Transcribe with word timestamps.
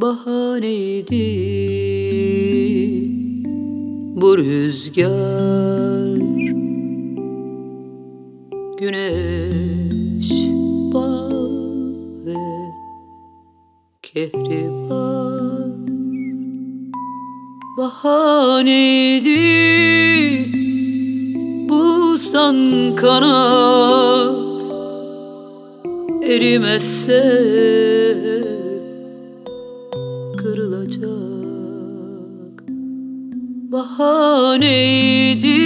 bahaneydi. 0.00 1.28
Bu 4.20 4.38
rüzgar 4.38 6.18
Güneş, 8.78 10.30
bal 10.94 11.32
ve 12.26 12.36
kehribar 14.02 15.68
Bahaneydi. 17.78 19.38
Buzdan 21.68 22.56
kanat 22.96 24.62
Erimezse 26.22 27.97
Bahaneydi. 33.72 35.58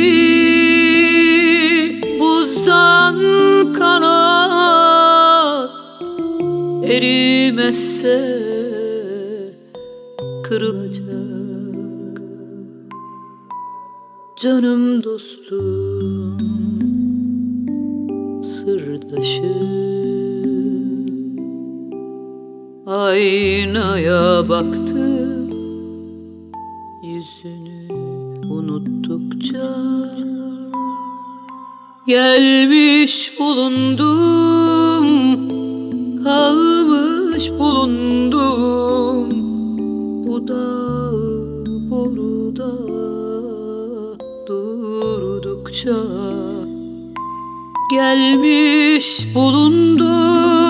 Buzdan 2.20 3.18
kanat 3.72 5.70
Erimezse 6.84 8.18
kırılacak. 10.44 12.22
Canım 14.42 15.04
dostum 15.04 16.38
sırdaşım 18.42 19.92
Aynaya 22.86 24.48
baktım 24.48 25.31
yüzünü 27.22 27.92
unuttukça 28.50 29.74
Gelmiş 32.06 33.32
bulundum 33.38 35.06
kalmış 36.24 37.50
bulundum. 37.50 39.28
Bu 40.26 40.48
dağ 40.48 40.82
boruda 41.90 42.72
durdukça 44.46 45.96
Gelmiş 47.90 49.34
bulundum 49.34 50.61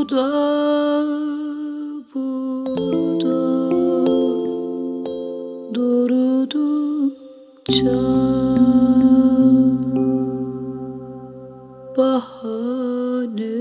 burada 0.00 1.04
burada 2.14 3.40
durdukça 5.74 7.20
bahane 11.96 13.56